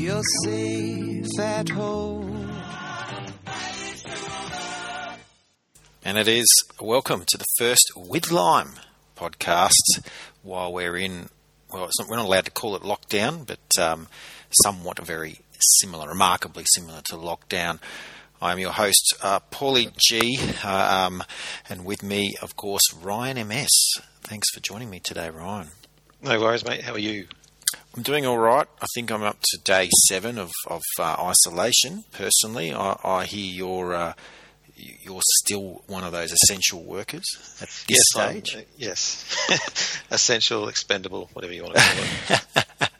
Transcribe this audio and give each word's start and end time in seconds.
You're 0.00 0.22
safe 0.44 1.38
at 1.38 1.68
home. 1.68 2.50
And 6.02 6.16
it 6.16 6.26
is 6.26 6.46
welcome 6.80 7.24
to 7.26 7.36
the 7.36 7.44
first 7.58 7.92
With 7.94 8.30
Lime 8.30 8.70
podcast 9.14 10.00
while 10.42 10.72
we're 10.72 10.96
in, 10.96 11.28
well, 11.70 11.84
it's 11.84 12.00
not, 12.00 12.08
we're 12.08 12.16
not 12.16 12.24
allowed 12.24 12.46
to 12.46 12.50
call 12.50 12.76
it 12.76 12.82
lockdown, 12.82 13.46
but 13.46 13.60
um, 13.78 14.08
somewhat 14.64 14.98
very 15.04 15.40
similar, 15.82 16.08
remarkably 16.08 16.64
similar 16.74 17.02
to 17.10 17.16
lockdown. 17.16 17.78
I'm 18.40 18.58
your 18.58 18.72
host, 18.72 19.14
uh, 19.22 19.40
Paulie 19.52 19.94
G, 20.08 20.38
uh, 20.64 21.08
um, 21.08 21.22
and 21.68 21.84
with 21.84 22.02
me, 22.02 22.36
of 22.40 22.56
course, 22.56 22.90
Ryan 23.02 23.46
MS. 23.46 23.68
Thanks 24.22 24.48
for 24.48 24.60
joining 24.60 24.88
me 24.88 25.00
today, 25.00 25.28
Ryan. 25.28 25.68
No 26.22 26.40
worries, 26.40 26.64
mate. 26.64 26.80
How 26.80 26.94
are 26.94 26.98
you? 26.98 27.26
I'm 27.96 28.02
doing 28.02 28.24
all 28.24 28.38
right. 28.38 28.66
I 28.80 28.86
think 28.94 29.10
I'm 29.10 29.22
up 29.22 29.38
to 29.42 29.58
day 29.58 29.88
seven 30.08 30.38
of, 30.38 30.50
of 30.68 30.82
uh, 30.98 31.16
isolation. 31.18 32.04
Personally, 32.12 32.72
I, 32.72 32.96
I 33.02 33.24
hear 33.24 33.52
you're 33.52 33.94
uh, 33.94 34.12
you're 34.76 35.20
still 35.42 35.82
one 35.86 36.04
of 36.04 36.12
those 36.12 36.32
essential 36.32 36.82
workers 36.82 37.24
at 37.60 37.68
this 37.68 37.86
yes, 37.88 38.00
stage. 38.12 38.56
Uh, 38.56 38.60
yes, 38.76 40.04
essential, 40.10 40.68
expendable, 40.68 41.30
whatever 41.32 41.52
you 41.52 41.64
want 41.64 41.76
to 41.76 41.82
call 41.82 42.36
it. 42.36 42.84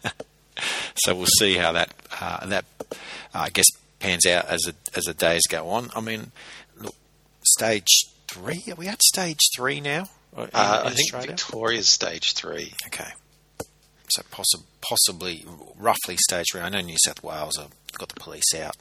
So 1.04 1.14
we'll 1.14 1.26
see 1.38 1.54
how 1.54 1.72
that 1.72 1.94
uh, 2.20 2.46
that 2.46 2.64
uh, 2.80 2.94
I 3.34 3.48
guess 3.50 3.66
pans 4.00 4.26
out 4.26 4.46
as 4.46 4.66
a, 4.68 4.74
as 4.96 5.04
the 5.04 5.14
days 5.14 5.42
go 5.48 5.68
on. 5.70 5.90
I 5.96 6.00
mean, 6.00 6.32
look, 6.78 6.94
stage 7.42 8.06
three. 8.28 8.62
Are 8.68 8.74
we 8.74 8.86
at 8.86 9.02
stage 9.02 9.38
three 9.56 9.80
now? 9.80 10.08
uh, 10.36 10.48
I 10.52 10.90
think 10.90 11.12
Victoria's 11.12 11.88
stage 11.88 12.34
three. 12.34 12.74
Okay. 12.88 13.08
So 14.10 14.22
possi- 14.22 14.64
possibly, 14.80 15.44
roughly 15.76 16.16
stage 16.16 16.46
three. 16.52 16.60
I 16.60 16.68
know 16.68 16.80
New 16.80 16.96
South 17.04 17.22
Wales 17.22 17.56
have 17.56 17.72
got 17.98 18.08
the 18.08 18.20
police 18.20 18.54
out. 18.54 18.76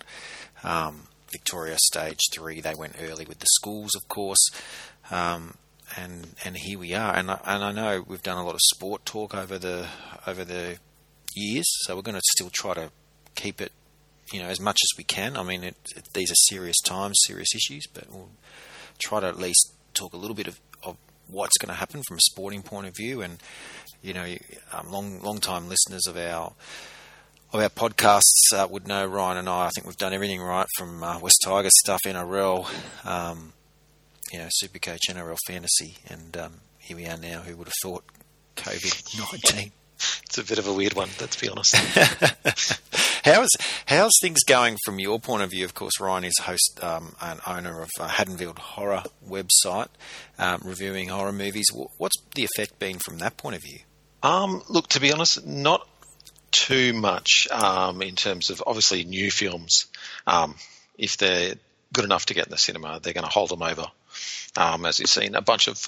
Um, 0.64 1.03
Victoria 1.31 1.78
stage 1.80 2.20
three. 2.34 2.62
They 2.62 2.76
went 2.76 2.95
early 3.02 3.26
with 3.26 3.40
the 3.40 3.48
schools, 3.52 3.92
of 3.95 4.08
course. 4.08 4.50
Um, 5.12 5.56
and 5.98 6.36
and 6.45 6.58
here 6.58 6.78
we 6.80 6.94
are. 6.94 7.16
And 7.16 7.31
I, 7.31 7.40
and 7.45 7.64
I 7.64 7.72
know 7.72 8.03
we've 8.08 8.22
done 8.22 8.38
a 8.38 8.45
lot 8.45 8.56
of 8.56 8.62
sport 8.76 9.06
talk 9.06 9.34
over 9.34 9.58
the 9.58 9.88
over 10.28 10.44
the 10.44 10.78
years. 11.36 11.66
So 11.84 11.96
we're 11.96 12.02
going 12.02 12.16
to 12.16 12.22
still 12.36 12.52
try 12.52 12.73
to 12.75 12.92
keep 13.36 13.62
it, 13.62 13.72
you 14.34 14.40
know, 14.40 14.48
as 14.48 14.59
much 14.59 14.78
as 14.84 14.98
we 14.98 15.03
can. 15.03 15.38
I 15.38 15.44
mean, 15.44 15.64
it, 15.64 15.75
it, 15.96 16.06
these 16.14 16.31
are 16.31 16.36
serious 16.50 16.78
times, 16.86 17.18
serious 17.25 17.50
issues, 17.56 17.86
but 17.94 18.12
we'll 18.12 18.30
try 19.00 19.20
to 19.20 19.28
at 19.28 19.40
least 19.40 19.73
talk 19.94 20.14
a 20.14 20.18
little 20.18 20.36
bit 20.36 20.48
of, 20.48 20.56
of 20.56 20.69
what's 21.30 21.58
going 21.58 21.69
to 21.69 21.80
happen 21.80 22.02
from 22.08 22.17
a 22.17 22.22
sporting 22.22 22.61
point 22.61 22.88
of 22.88 22.95
view. 22.95 23.22
And 23.22 23.39
you 24.02 24.13
know, 24.13 24.25
um, 24.73 24.91
long 24.91 25.22
long 25.22 25.39
time 25.39 25.67
listeners 25.67 26.08
of 26.08 26.17
our 26.17 26.53
of 27.52 27.61
our 27.61 27.69
podcasts 27.69 28.53
uh, 28.53 28.67
would 28.69 28.88
know 28.88 29.05
Ryan 29.05 29.38
and 29.38 29.50
I. 29.50 29.66
I 29.66 29.69
think 29.69 29.88
we've 29.88 29.97
done 29.97 30.13
everything 30.13 30.41
right 30.41 30.67
from 30.77 31.03
uh, 31.03 31.19
West 31.19 31.41
Tigers 31.44 31.72
stuff, 31.83 32.02
NRL, 32.05 33.05
um, 33.05 33.53
you 34.31 34.39
know, 34.39 34.47
Supercoach, 34.63 35.09
NRL 35.09 35.38
fantasy, 35.47 35.97
and 36.07 36.38
um, 36.38 36.53
here 36.77 36.97
we 36.97 37.07
are 37.07 37.17
now. 37.17 37.41
Who 37.41 37.57
would 37.57 37.67
have 37.67 37.73
thought 37.81 38.03
COVID 38.55 39.19
nineteen? 39.31 39.72
It's 40.23 40.38
a 40.38 40.45
bit 40.45 40.59
of 40.59 40.67
a 40.67 40.73
weird 40.73 40.94
one, 40.94 41.09
let's 41.19 41.35
be 41.35 41.50
honest. 41.50 41.75
how's 43.23 43.50
how's 43.88 44.14
things 44.22 44.44
going 44.44 44.78
from 44.86 45.00
your 45.00 45.20
point 45.20 45.44
of 45.44 45.52
view? 45.52 45.66
Of 45.66 45.73
course, 45.73 46.00
Ryan 46.00 46.25
is 46.25 46.38
host 46.42 46.80
um, 46.81 47.16
and 47.22 47.39
owner 47.45 47.81
of 47.81 47.89
uh, 48.00 48.08
Haddonfield 48.08 48.59
Horror 48.59 49.03
website, 49.28 49.89
um, 50.38 50.62
reviewing 50.64 51.09
horror 51.09 51.34
movies. 51.34 51.67
What's 51.97 52.17
the 52.36 52.44
effect 52.44 52.80
been 52.80 53.00
from 53.00 53.20
that 53.20 53.38
point 53.38 53.56
of 53.56 53.64
view? 53.64 53.80
um, 54.23 54.62
look, 54.70 54.88
to 54.90 55.00
be 55.00 55.14
honest, 55.14 55.45
not 55.45 55.88
too 56.52 56.94
much 56.94 57.47
um, 57.52 58.02
in 58.02 58.16
terms 58.16 58.50
of 58.50 58.64
obviously 58.66 59.03
new 59.03 59.31
films. 59.31 59.86
Um, 60.28 60.56
if 60.97 61.17
they're 61.17 61.56
good 61.94 62.06
enough 62.06 62.28
to 62.28 62.34
get 62.34 62.47
in 62.47 62.51
the 62.51 62.57
cinema, 62.57 63.00
they're 63.01 63.13
going 63.13 63.25
to 63.25 63.30
hold 63.30 63.50
them 63.50 63.63
over. 63.63 63.86
Um, 64.57 64.86
as 64.86 65.00
you've 65.00 65.09
seen, 65.09 65.36
a 65.36 65.41
bunch 65.41 65.68
of 65.68 65.88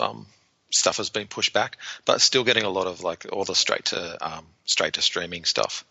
stuff 0.72 0.98
has 0.98 1.10
been 1.10 1.28
pushed 1.28 1.54
back, 1.54 1.78
but 2.06 2.22
still 2.22 2.44
getting 2.44 2.64
a 2.64 2.70
lot 2.70 2.88
of 2.88 3.04
like 3.04 3.26
all 3.32 3.46
the 3.46 3.56
straight 3.56 3.86
to 3.86 4.18
um, 4.26 4.46
straight 4.66 4.94
to 4.94 5.02
streaming 5.02 5.46
stuff 5.46 5.86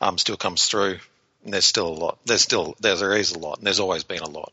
um, 0.00 0.18
still 0.18 0.36
comes 0.36 0.66
through. 0.66 0.98
And 1.44 1.52
there's 1.52 1.66
still 1.66 1.88
a 1.88 1.94
lot. 1.94 2.18
There's 2.24 2.40
still 2.42 2.74
there's 2.80 3.00
there 3.00 3.14
is 3.14 3.32
a 3.32 3.38
lot, 3.38 3.58
and 3.58 3.66
there's 3.66 3.80
always 3.80 4.02
been 4.04 4.22
a 4.22 4.28
lot 4.28 4.52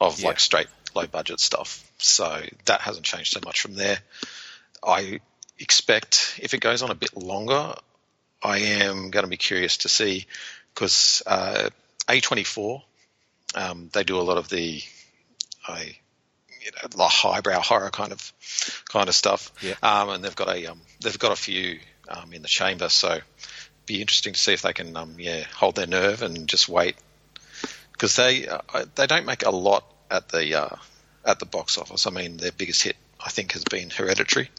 of 0.00 0.18
Yeah. 0.18 0.28
like 0.28 0.40
straight 0.40 0.68
low 0.94 1.06
budget 1.06 1.38
stuff. 1.40 1.86
So 1.98 2.42
that 2.64 2.80
hasn't 2.80 3.04
changed 3.04 3.32
so 3.32 3.40
much 3.44 3.60
from 3.60 3.74
there. 3.74 3.98
I 4.82 5.20
expect 5.58 6.40
if 6.42 6.54
it 6.54 6.60
goes 6.60 6.82
on 6.82 6.90
a 6.90 6.94
bit 6.94 7.14
longer, 7.16 7.74
I 8.42 8.58
am 8.58 9.10
going 9.10 9.24
to 9.24 9.28
be 9.30 9.36
curious 9.36 9.78
to 9.78 9.88
see 9.90 10.26
because 10.74 11.22
uh, 11.26 11.68
A24 12.08 12.82
um, 13.54 13.90
they 13.92 14.04
do 14.04 14.18
a 14.18 14.22
lot 14.22 14.38
of 14.38 14.48
the 14.48 14.82
I 15.68 15.96
you 16.60 16.70
know 16.72 16.88
the 16.88 17.08
highbrow 17.08 17.60
horror 17.60 17.90
kind 17.90 18.12
of 18.12 18.32
kind 18.88 19.08
of 19.08 19.14
stuff. 19.14 19.52
Yeah. 19.62 19.74
Um, 19.82 20.10
and 20.10 20.24
they've 20.24 20.36
got 20.36 20.48
a 20.48 20.66
um, 20.66 20.80
they've 21.00 21.18
got 21.18 21.32
a 21.32 21.36
few 21.36 21.78
um, 22.08 22.32
in 22.32 22.42
the 22.42 22.48
chamber, 22.48 22.88
so 22.88 23.20
be 23.86 24.00
interesting 24.00 24.34
to 24.34 24.38
see 24.38 24.52
if 24.52 24.62
they 24.62 24.72
can 24.72 24.96
um, 24.96 25.16
yeah 25.18 25.44
hold 25.56 25.76
their 25.76 25.86
nerve 25.86 26.22
and 26.22 26.48
just 26.48 26.68
wait 26.68 26.96
because 27.92 28.16
they 28.16 28.48
uh, 28.48 28.60
they 28.94 29.06
don't 29.06 29.26
make 29.26 29.44
a 29.44 29.50
lot 29.50 29.84
at 30.10 30.28
the 30.28 30.54
uh, 30.54 30.76
at 31.24 31.38
the 31.38 31.46
box 31.46 31.78
office. 31.78 32.06
I 32.06 32.10
mean, 32.10 32.36
their 32.36 32.52
biggest 32.52 32.82
hit 32.82 32.96
I 33.24 33.28
think 33.28 33.52
has 33.52 33.64
been 33.64 33.90
Hereditary, 33.90 34.50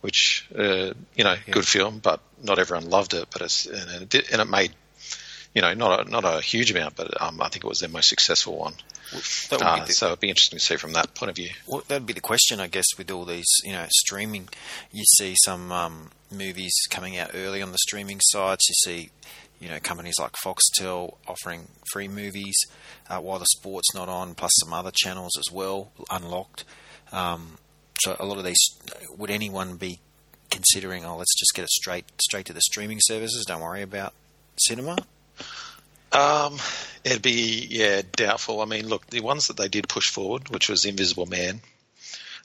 which 0.00 0.48
uh, 0.56 0.92
you 1.14 1.24
know 1.24 1.36
good 1.50 1.66
film, 1.66 1.98
but 1.98 2.20
not 2.42 2.58
everyone 2.58 2.90
loved 2.90 3.14
it. 3.14 3.28
But 3.30 3.42
it's 3.42 3.66
and 3.66 4.02
it, 4.02 4.08
did, 4.08 4.30
and 4.30 4.40
it 4.40 4.48
made 4.48 4.72
you 5.54 5.62
know 5.62 5.74
not 5.74 6.06
a, 6.06 6.10
not 6.10 6.24
a 6.24 6.40
huge 6.40 6.70
amount, 6.70 6.96
but 6.96 7.20
um, 7.20 7.40
I 7.40 7.48
think 7.48 7.64
it 7.64 7.68
was 7.68 7.80
their 7.80 7.88
most 7.88 8.08
successful 8.08 8.56
one. 8.58 8.74
That 9.12 9.58
would 9.58 9.62
Uh, 9.62 9.80
be 9.80 9.86
the- 9.88 9.92
so 9.92 10.06
it'd 10.06 10.20
be 10.20 10.28
interesting 10.30 10.58
to 10.58 10.64
see 10.64 10.76
from 10.76 10.92
that 10.94 11.14
point 11.14 11.28
of 11.30 11.36
view. 11.36 11.50
Well, 11.66 11.82
that'd 11.86 12.06
be 12.06 12.14
the 12.14 12.20
question, 12.22 12.60
I 12.60 12.66
guess, 12.68 12.86
with 12.96 13.10
all 13.10 13.24
these, 13.26 13.46
you 13.62 13.72
know, 13.72 13.86
streaming. 13.90 14.48
You 14.90 15.04
see 15.18 15.34
some 15.44 15.70
um, 15.70 16.10
movies 16.30 16.72
coming 16.88 17.18
out 17.18 17.32
early 17.34 17.60
on 17.60 17.72
the 17.72 17.78
streaming 17.78 18.20
sites. 18.22 18.66
You 18.70 18.74
see, 18.90 19.10
you 19.60 19.68
know, 19.68 19.78
companies 19.80 20.14
like 20.18 20.32
Foxtel 20.44 21.16
offering 21.28 21.68
free 21.92 22.08
movies 22.08 22.56
uh, 23.10 23.18
while 23.18 23.38
the 23.38 23.46
sport's 23.58 23.94
not 23.94 24.08
on, 24.08 24.34
plus 24.34 24.52
some 24.60 24.72
other 24.72 24.90
channels 24.94 25.32
as 25.38 25.52
well, 25.52 25.92
unlocked. 26.10 26.64
Um, 27.12 27.58
so 28.00 28.16
a 28.18 28.24
lot 28.24 28.38
of 28.38 28.44
these, 28.44 28.58
would 29.18 29.30
anyone 29.30 29.76
be 29.76 30.00
considering, 30.50 31.04
oh, 31.04 31.16
let's 31.18 31.38
just 31.38 31.52
get 31.54 31.62
it 31.64 31.70
straight 31.70 32.06
straight 32.22 32.46
to 32.46 32.52
the 32.54 32.62
streaming 32.62 32.98
services? 33.02 33.44
Don't 33.46 33.60
worry 33.60 33.82
about 33.82 34.14
cinema. 34.56 34.96
Um, 36.12 36.58
it'd 37.04 37.22
be 37.22 37.66
yeah 37.68 38.02
doubtful. 38.12 38.60
I 38.60 38.66
mean, 38.66 38.88
look, 38.88 39.06
the 39.06 39.20
ones 39.20 39.48
that 39.48 39.56
they 39.56 39.68
did 39.68 39.88
push 39.88 40.10
forward, 40.10 40.48
which 40.50 40.68
was 40.68 40.84
Invisible 40.84 41.26
Man, 41.26 41.60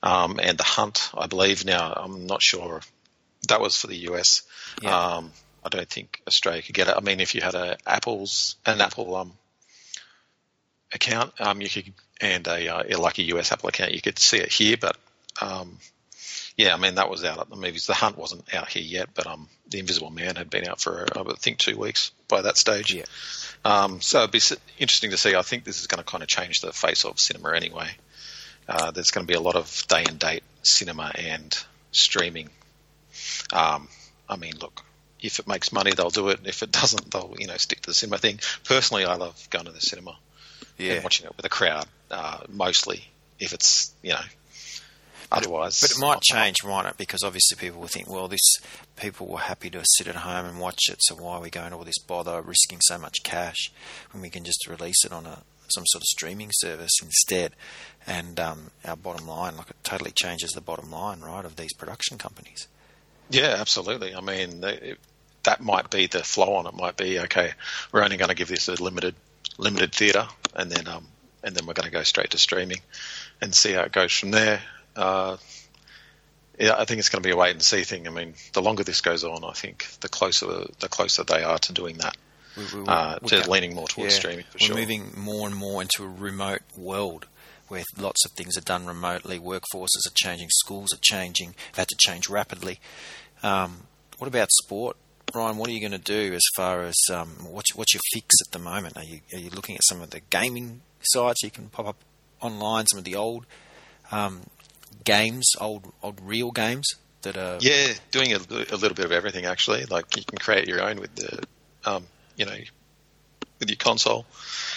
um, 0.01 0.39
and 0.41 0.57
The 0.57 0.63
Hunt, 0.63 1.09
I 1.15 1.27
believe. 1.27 1.65
Now, 1.65 1.93
I'm 1.93 2.25
not 2.27 2.41
sure. 2.41 2.81
That 3.49 3.61
was 3.61 3.75
for 3.75 3.87
the 3.87 4.09
US. 4.09 4.43
Yeah. 4.81 4.97
Um, 4.97 5.31
I 5.63 5.69
don't 5.69 5.89
think 5.89 6.21
Australia 6.27 6.61
could 6.61 6.75
get 6.75 6.87
it. 6.87 6.95
I 6.95 7.01
mean, 7.01 7.19
if 7.19 7.35
you 7.35 7.41
had 7.41 7.55
a 7.55 7.77
Apple's 7.85 8.55
an 8.65 8.79
Apple 8.79 9.15
um 9.15 9.33
account, 10.93 11.33
um, 11.41 11.61
you 11.61 11.69
could 11.69 11.93
and 12.21 12.47
a 12.47 12.69
uh, 12.69 12.99
like 12.99 13.17
a 13.19 13.23
US 13.23 13.51
Apple 13.51 13.69
account, 13.69 13.93
you 13.93 14.01
could 14.01 14.17
see 14.17 14.37
it 14.37 14.51
here. 14.51 14.77
But 14.79 14.97
um, 15.41 15.77
yeah, 16.55 16.73
I 16.73 16.77
mean 16.77 16.95
that 16.95 17.09
was 17.09 17.25
out 17.25 17.39
at 17.39 17.49
the 17.49 17.57
movies. 17.57 17.85
The 17.85 17.93
Hunt 17.93 18.17
wasn't 18.17 18.53
out 18.53 18.69
here 18.69 18.83
yet, 18.83 19.09
but 19.13 19.27
um, 19.27 19.49
The 19.67 19.79
Invisible 19.79 20.09
Man 20.09 20.37
had 20.37 20.49
been 20.49 20.67
out 20.67 20.79
for 20.79 21.05
I 21.15 21.23
think 21.33 21.57
two 21.57 21.77
weeks 21.77 22.11
by 22.27 22.41
that 22.41 22.57
stage. 22.57 22.93
Yeah. 22.93 23.03
Um, 23.65 24.01
so 24.01 24.19
it'd 24.19 24.31
be 24.31 24.41
interesting 24.77 25.11
to 25.11 25.17
see. 25.17 25.35
I 25.35 25.41
think 25.41 25.63
this 25.63 25.81
is 25.81 25.87
going 25.87 26.03
to 26.03 26.09
kind 26.09 26.23
of 26.23 26.29
change 26.29 26.61
the 26.61 26.71
face 26.71 27.05
of 27.05 27.19
cinema 27.19 27.53
anyway. 27.53 27.89
Uh, 28.67 28.91
there's 28.91 29.11
going 29.11 29.25
to 29.25 29.31
be 29.31 29.37
a 29.37 29.41
lot 29.41 29.55
of 29.55 29.83
day 29.87 30.03
and 30.07 30.19
date 30.19 30.43
cinema 30.63 31.11
and 31.15 31.57
streaming. 31.91 32.49
Um, 33.53 33.87
I 34.29 34.35
mean, 34.35 34.53
look, 34.61 34.83
if 35.21 35.39
it 35.39 35.47
makes 35.47 35.71
money, 35.71 35.91
they'll 35.95 36.09
do 36.09 36.29
it. 36.29 36.41
If 36.45 36.63
it 36.63 36.71
doesn't, 36.71 37.11
they'll 37.11 37.33
you 37.37 37.47
know 37.47 37.57
stick 37.57 37.81
to 37.81 37.89
the 37.89 37.93
cinema 37.93 38.17
thing. 38.17 38.39
Personally, 38.65 39.05
I 39.05 39.15
love 39.15 39.47
going 39.49 39.65
to 39.65 39.71
the 39.71 39.81
cinema 39.81 40.17
and 40.79 41.03
watching 41.03 41.25
it 41.25 41.35
with 41.35 41.45
a 41.45 41.49
crowd, 41.49 41.85
uh, 42.11 42.39
mostly. 42.49 43.03
If 43.39 43.53
it's 43.53 43.93
you 44.01 44.13
know, 44.13 44.21
otherwise, 45.31 45.81
But 45.81 45.91
it 45.91 45.99
might 45.99 46.21
change, 46.21 46.57
might 46.63 46.85
it? 46.85 46.97
Because 46.97 47.23
obviously 47.23 47.57
people 47.57 47.81
will 47.81 47.87
think, 47.87 48.09
well, 48.09 48.27
this 48.27 48.55
people 48.95 49.27
were 49.27 49.39
happy 49.39 49.69
to 49.71 49.83
sit 49.85 50.07
at 50.07 50.17
home 50.17 50.45
and 50.45 50.59
watch 50.59 50.89
it, 50.89 50.97
so 50.99 51.15
why 51.15 51.35
are 51.35 51.41
we 51.41 51.49
going 51.49 51.71
to 51.71 51.77
all 51.77 51.83
this 51.83 51.99
bother, 51.99 52.41
risking 52.41 52.79
so 52.81 52.97
much 52.97 53.23
cash 53.23 53.71
when 54.11 54.21
we 54.21 54.29
can 54.29 54.43
just 54.43 54.67
release 54.67 55.03
it 55.05 55.11
on 55.11 55.25
a 55.25 55.43
some 55.69 55.83
sort 55.87 56.01
of 56.01 56.07
streaming 56.07 56.49
service 56.53 56.93
instead? 57.01 57.53
And 58.05 58.39
um, 58.39 58.71
our 58.85 58.95
bottom 58.95 59.27
line, 59.27 59.57
like 59.57 59.69
it 59.69 59.75
totally 59.83 60.11
changes 60.11 60.51
the 60.51 60.61
bottom 60.61 60.91
line, 60.91 61.19
right, 61.19 61.43
of 61.43 61.57
these 61.57 61.73
production 61.73 62.17
companies. 62.17 62.67
Yeah, 63.29 63.57
absolutely. 63.59 64.15
I 64.15 64.21
mean, 64.21 64.61
they, 64.61 64.73
it, 64.75 64.99
that 65.43 65.61
might 65.61 65.89
be 65.89 66.07
the 66.07 66.23
flow 66.23 66.55
on. 66.55 66.67
It 66.67 66.73
might 66.73 66.95
be 66.97 67.19
okay. 67.19 67.51
We're 67.91 68.03
only 68.03 68.17
going 68.17 68.29
to 68.29 68.35
give 68.35 68.47
this 68.47 68.67
a 68.67 68.81
limited 68.81 69.15
limited 69.57 69.93
theatre, 69.93 70.27
and 70.55 70.71
then 70.71 70.87
um, 70.87 71.07
and 71.43 71.55
then 71.55 71.65
we're 71.65 71.73
going 71.73 71.85
to 71.85 71.91
go 71.91 72.03
straight 72.03 72.31
to 72.31 72.37
streaming, 72.37 72.79
and 73.41 73.53
see 73.53 73.73
how 73.73 73.81
it 73.81 73.91
goes 73.91 74.13
from 74.13 74.31
there. 74.31 74.61
Uh, 74.97 75.37
yeah, 76.59 76.75
I 76.77 76.85
think 76.85 76.99
it's 76.99 77.09
going 77.09 77.21
to 77.21 77.27
be 77.27 77.31
a 77.31 77.37
wait 77.37 77.51
and 77.51 77.61
see 77.61 77.83
thing. 77.83 78.07
I 78.07 78.09
mean, 78.09 78.33
the 78.53 78.61
longer 78.61 78.83
this 78.83 79.01
goes 79.01 79.23
on, 79.23 79.43
I 79.43 79.51
think 79.51 79.87
the 80.01 80.09
closer 80.09 80.65
the 80.79 80.89
closer 80.89 81.23
they 81.23 81.43
are 81.43 81.59
to 81.59 81.73
doing 81.73 81.97
that. 81.99 82.17
We, 82.57 82.63
we, 82.81 82.87
uh, 82.87 83.19
we're 83.21 83.43
to 83.43 83.49
leaning 83.49 83.75
more 83.75 83.87
towards 83.87 84.13
yeah, 84.13 84.19
streaming 84.19 84.45
for 84.49 84.57
sure. 84.57 84.75
we're 84.75 84.81
sure. 84.81 84.87
moving 84.87 85.13
more 85.15 85.47
and 85.47 85.55
more 85.55 85.81
into 85.83 86.03
a 86.03 86.07
remote 86.07 86.63
world 86.75 87.27
where 87.67 87.83
lots 87.97 88.25
of 88.25 88.31
things 88.31 88.57
are 88.57 88.61
done 88.61 88.87
remotely. 88.87 89.39
Workforces 89.39 90.07
are 90.07 90.15
changing, 90.15 90.47
schools 90.49 90.93
are 90.93 90.99
changing, 91.01 91.49
They've 91.71 91.79
had 91.79 91.89
to 91.89 91.97
change 91.97 92.29
rapidly. 92.29 92.79
Um, 93.43 93.81
what 94.17 94.27
about 94.27 94.49
sport, 94.51 94.97
Ryan? 95.35 95.57
What 95.57 95.69
are 95.69 95.73
you 95.73 95.79
going 95.79 95.91
to 95.91 95.97
do 95.99 96.33
as 96.33 96.43
far 96.55 96.83
as 96.83 96.95
um, 97.13 97.29
what's, 97.49 97.75
what's 97.75 97.93
your 97.93 98.01
fix 98.13 98.27
at 98.47 98.51
the 98.51 98.59
moment? 98.59 98.97
Are 98.97 99.03
you 99.03 99.19
are 99.33 99.39
you 99.39 99.49
looking 99.51 99.75
at 99.75 99.83
some 99.83 100.01
of 100.01 100.09
the 100.09 100.21
gaming 100.29 100.81
sites 101.01 101.43
you 101.43 101.51
can 101.51 101.69
pop 101.69 101.87
up 101.87 101.97
online? 102.41 102.87
Some 102.87 102.99
of 102.99 103.03
the 103.03 103.15
old 103.15 103.45
um, 104.11 104.41
games, 105.03 105.51
old 105.59 105.91
old 106.01 106.19
real 106.23 106.51
games 106.51 106.87
that 107.21 107.37
are 107.37 107.57
Yeah, 107.61 107.93
doing 108.11 108.33
a, 108.33 108.37
a 108.37 108.77
little 108.77 108.93
bit 108.95 109.05
of 109.05 109.11
everything 109.11 109.45
actually. 109.45 109.85
Like 109.85 110.15
you 110.15 110.23
can 110.23 110.37
create 110.37 110.67
your 110.67 110.81
own 110.83 110.99
with 110.99 111.13
the, 111.15 111.43
um, 111.85 112.05
you 112.35 112.45
know, 112.45 112.57
with 113.59 113.69
your 113.69 113.77
console, 113.77 114.25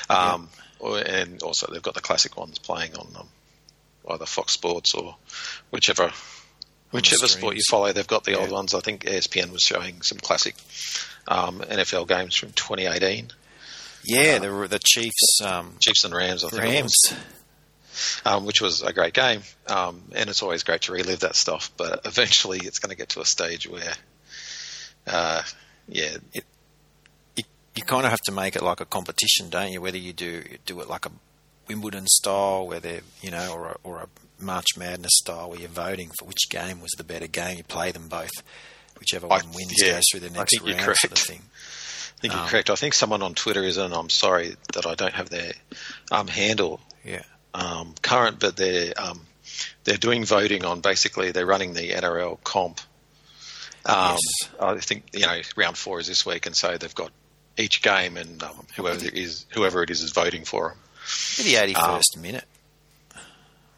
um, 0.09 0.49
or, 0.79 0.99
and 0.99 1.43
also 1.43 1.67
they've 1.73 1.83
got 1.83 1.95
the 1.95 2.01
classic 2.01 2.37
ones 2.37 2.59
playing 2.59 2.95
on 2.97 3.09
um, 3.19 3.29
either 4.11 4.27
Fox 4.27 4.53
Sports 4.53 4.95
or 4.95 5.17
whichever 5.71 6.11
whichever 6.91 7.29
sport 7.29 7.57
you 7.57 7.63
follow. 7.71 7.93
They've 7.93 8.07
got 8.07 8.25
the 8.25 8.39
old 8.39 8.51
ones. 8.51 8.75
I 8.75 8.81
think 8.81 9.05
ESPN 9.05 9.53
was 9.53 9.63
showing 9.63 10.03
some 10.03 10.19
classic 10.19 10.55
um, 11.29 11.61
NFL 11.61 12.09
games 12.09 12.35
from 12.37 12.53
2018. 12.53 13.29
yeah 14.05 14.39
the 14.39 14.49
the 14.69 14.81
Chiefs 14.85 15.41
um, 15.45 15.75
Chiefs 15.79 16.05
and 16.05 16.15
Rams, 16.15 16.43
I 16.45 16.49
think. 16.49 16.63
Rams. 16.63 16.95
Um, 18.25 18.45
which 18.47 18.61
was 18.61 18.83
a 18.83 18.93
great 18.93 19.15
game. 19.15 19.43
Um, 19.69 20.03
and 20.15 20.29
it's 20.31 20.43
always 20.43 20.63
great 20.63 20.83
to 20.83 20.93
relive 20.93 21.21
that 21.21 21.37
stuff. 21.37 21.71
But 21.77 22.01
eventually, 22.05 22.59
it's 22.63 22.79
going 22.79 22.91
to 22.91 22.97
get 22.97 23.11
to 23.11 23.21
a 23.21 23.25
stage 23.27 23.69
where, 23.69 23.93
uh, 25.07 25.43
yeah, 25.89 26.17
you, 26.33 26.43
you 27.75 27.83
kind 27.85 28.05
of 28.05 28.11
have 28.11 28.21
to 28.23 28.33
make 28.33 28.57
it 28.57 28.63
like 28.63 28.81
a 28.81 28.85
competition, 28.85 29.49
don't 29.51 29.73
you? 29.73 29.81
Whether 29.81 29.99
you 29.99 30.13
do 30.13 30.43
do 30.67 30.81
it 30.81 30.89
like 30.89 31.07
a 31.07 31.11
Wimbledon 31.69 32.07
style, 32.09 32.67
where 32.67 32.81
they 32.81 33.01
you 33.23 33.31
know, 33.31 33.53
or 33.55 33.67
a, 33.69 33.77
or 33.85 33.99
a 33.99 34.09
March 34.43 34.77
Madness 34.77 35.13
style, 35.15 35.51
where 35.51 35.61
you're 35.61 35.69
voting 35.69 36.11
for 36.19 36.25
which 36.27 36.49
game 36.51 36.81
was 36.81 36.91
the 36.97 37.05
better 37.05 37.27
game. 37.27 37.59
You 37.59 37.65
play 37.65 37.93
them 37.93 38.09
both, 38.09 38.31
whichever 38.99 39.27
I- 39.27 39.37
one 39.39 39.51
wins 39.53 39.75
yeah, 39.83 39.93
goes 39.93 40.03
through 40.11 40.21
the 40.21 40.27
I 40.35 40.39
next 40.39 40.61
round, 40.61 40.81
sort 40.97 41.13
of 41.13 41.19
thing. 41.19 41.43
I 42.19 42.21
think 42.21 42.35
Um, 42.35 42.41
you're 42.41 42.49
correct. 42.49 42.71
I 42.71 42.75
think 42.75 42.93
someone 42.95 43.23
on 43.23 43.35
Twitter 43.35 43.63
is, 43.63 43.77
and 43.79 43.95
I'm 43.95 44.11
sorry 44.11 44.57
that 44.75 44.85
I 44.85 44.95
don't 44.95 45.15
have 45.15 45.31
their 45.31 45.53
um, 46.11 46.27
handle 46.29 46.81
Yeah, 47.05 47.23
um, 47.55 47.95
current, 48.03 48.39
but 48.41 48.57
they're 48.57 48.93
um, 48.97 49.21
they're 49.85 49.97
doing 49.97 50.25
voting 50.25 50.65
on 50.65 50.81
basically 50.81 51.33
they're 51.33 51.47
running 51.47 51.75
the 51.75 51.91
NRL 51.91 52.43
comp. 52.45 52.81
Um, 53.87 54.17
Yes. 54.43 54.51
I 54.61 54.77
think 54.79 55.05
you 55.13 55.21
know 55.27 55.41
round 55.57 55.77
four 55.79 56.01
is 56.01 56.07
this 56.07 56.25
week, 56.27 56.47
and 56.47 56.55
so 56.57 56.77
they've 56.77 56.95
got 56.95 57.11
each 57.57 57.83
game, 57.83 58.17
and 58.17 58.43
um, 58.43 58.67
whoever 58.77 59.05
it 59.05 59.15
is 59.15 59.47
whoever 59.53 59.83
it 59.83 59.91
is 59.91 60.03
is 60.03 60.13
voting 60.13 60.45
for 60.45 60.69
them. 60.71 60.79
Maybe 61.39 61.51
the 61.51 61.63
eighty 61.63 61.75
Um, 61.75 62.01
minute. 62.19 62.45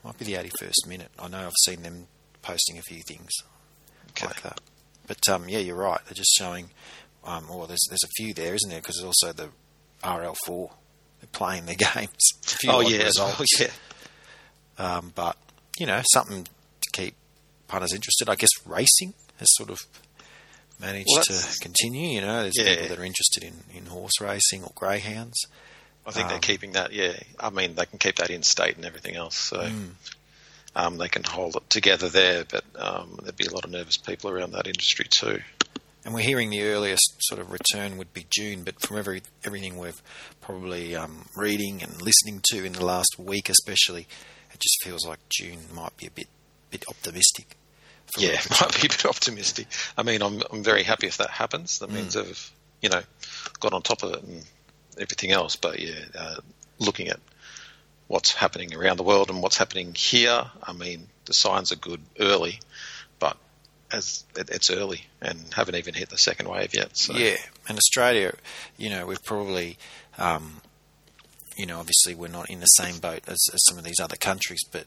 Might 0.04 0.18
be 0.18 0.24
the 0.24 0.34
eighty 0.34 0.50
first 0.60 0.86
minute. 0.88 1.10
I 1.18 1.28
know 1.28 1.46
I've 1.46 1.52
seen 1.64 1.82
them 1.82 2.08
posting 2.42 2.76
a 2.78 2.82
few 2.82 3.00
things 3.06 3.30
Okay. 4.10 4.26
like 4.26 4.42
that. 4.42 4.60
But 5.06 5.28
um, 5.28 5.48
yeah, 5.48 5.58
you're 5.60 5.76
right. 5.76 6.00
They're 6.06 6.14
just 6.14 6.34
showing. 6.36 6.70
Um, 7.24 7.48
or 7.50 7.68
there's 7.68 7.86
there's 7.88 8.02
a 8.02 8.08
few 8.16 8.34
there, 8.34 8.54
isn't 8.54 8.68
there? 8.68 8.80
Because 8.80 8.96
there's 8.96 9.06
also 9.06 9.32
the 9.32 9.48
RL4. 10.02 10.70
They're 11.22 11.28
playing 11.32 11.64
their 11.66 11.76
games. 11.94 12.32
A 12.44 12.48
few 12.56 12.70
Oh 12.70 12.80
yeah, 12.80 12.98
as 13.04 13.14
well, 13.18 13.34
yeah. 13.58 13.68
Um, 14.78 15.12
but 15.14 15.36
you 15.78 15.86
know, 15.86 16.02
something 16.12 16.44
to 16.44 16.90
keep 16.92 17.14
punters 17.68 17.94
interested. 17.94 18.28
I 18.28 18.34
guess 18.34 18.50
racing 18.66 19.14
has 19.38 19.48
sort 19.52 19.70
of 19.70 19.78
managed 20.80 21.08
Well, 21.14 21.22
to 21.22 21.58
continue. 21.60 22.08
You 22.16 22.20
know, 22.22 22.42
there's 22.42 22.58
Yeah. 22.58 22.74
people 22.74 22.88
that 22.88 22.98
are 22.98 23.04
interested 23.04 23.44
in, 23.44 23.62
in 23.74 23.86
horse 23.86 24.20
racing 24.20 24.64
or 24.64 24.72
greyhounds. 24.74 25.38
I 26.04 26.10
think 26.10 26.26
they're 26.28 26.34
Um, 26.36 26.40
keeping 26.42 26.72
that. 26.72 26.92
Yeah, 26.92 27.16
I 27.38 27.50
mean 27.50 27.76
they 27.76 27.86
can 27.86 27.98
keep 28.00 28.16
that 28.16 28.30
in 28.30 28.42
state 28.42 28.74
and 28.76 28.84
everything 28.84 29.14
else, 29.14 29.36
so 29.36 29.58
Mm. 29.58 29.90
um, 30.74 30.98
they 30.98 31.08
can 31.08 31.22
hold 31.22 31.54
it 31.54 31.70
together 31.70 32.08
there. 32.08 32.44
But 32.44 32.64
um, 32.74 33.20
there'd 33.22 33.36
be 33.36 33.46
a 33.46 33.52
lot 33.54 33.64
of 33.64 33.70
nervous 33.70 33.96
people 33.96 34.28
around 34.30 34.50
that 34.52 34.66
industry 34.66 35.06
too. 35.08 35.42
And 36.04 36.14
we're 36.14 36.20
hearing 36.20 36.50
the 36.50 36.62
earliest 36.62 37.16
sort 37.20 37.40
of 37.40 37.52
return 37.52 37.96
would 37.96 38.12
be 38.12 38.26
June, 38.28 38.64
but 38.64 38.80
from 38.80 38.98
every 38.98 39.22
everything 39.44 39.78
we've 39.78 40.02
probably 40.40 40.96
um, 40.96 41.26
reading 41.36 41.82
and 41.82 42.02
listening 42.02 42.40
to 42.50 42.64
in 42.64 42.72
the 42.72 42.84
last 42.84 43.16
week, 43.18 43.48
especially, 43.48 44.08
it 44.52 44.60
just 44.60 44.82
feels 44.82 45.06
like 45.06 45.20
June 45.28 45.60
might 45.72 45.96
be 45.96 46.06
a 46.06 46.10
bit 46.10 46.26
bit 46.70 46.84
optimistic. 46.88 47.56
Yeah, 48.18 48.40
might 48.60 48.80
be 48.80 48.88
a 48.88 48.90
bit 48.90 49.06
optimistic. 49.06 49.68
I 49.96 50.02
mean, 50.02 50.22
I'm 50.22 50.42
I'm 50.50 50.64
very 50.64 50.82
happy 50.82 51.06
if 51.06 51.18
that 51.18 51.30
happens. 51.30 51.78
That 51.78 51.90
means 51.90 52.14
they've 52.14 52.50
you 52.80 52.88
know 52.88 53.02
got 53.60 53.72
on 53.72 53.82
top 53.82 54.02
of 54.02 54.14
it 54.14 54.22
and 54.24 54.44
everything 54.98 55.30
else. 55.30 55.54
But 55.54 55.78
yeah, 55.78 56.00
uh, 56.18 56.36
looking 56.80 57.08
at 57.08 57.20
what's 58.08 58.34
happening 58.34 58.74
around 58.74 58.98
the 58.98 59.04
world 59.04 59.30
and 59.30 59.42
what's 59.42 59.56
happening 59.56 59.94
here, 59.94 60.44
I 60.62 60.72
mean, 60.72 61.08
the 61.24 61.32
signs 61.32 61.72
are 61.72 61.76
good 61.76 62.02
early, 62.20 62.60
but 63.18 63.38
as 63.92 64.24
it, 64.36 64.50
it's 64.50 64.70
early 64.70 65.06
and 65.20 65.38
haven't 65.54 65.76
even 65.76 65.94
hit 65.94 66.08
the 66.08 66.18
second 66.18 66.48
wave 66.48 66.74
yet. 66.74 66.96
So 66.96 67.14
Yeah, 67.14 67.36
and 67.68 67.78
Australia, 67.78 68.34
you 68.76 68.90
know, 68.90 69.06
we've 69.06 69.22
probably, 69.24 69.78
um, 70.18 70.60
you 71.56 71.66
know, 71.66 71.78
obviously 71.78 72.14
we're 72.14 72.28
not 72.28 72.50
in 72.50 72.60
the 72.60 72.66
same 72.66 72.98
boat 72.98 73.20
as, 73.26 73.40
as 73.52 73.60
some 73.68 73.78
of 73.78 73.84
these 73.84 74.00
other 74.00 74.16
countries, 74.16 74.60
but 74.70 74.86